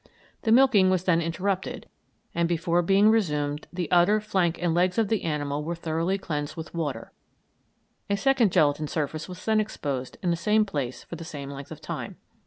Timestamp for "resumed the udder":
3.11-4.19